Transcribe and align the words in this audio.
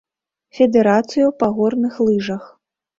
Федэрацыю 0.59 1.27
па 1.39 1.53
горных 1.61 2.03
лыжах. 2.11 2.43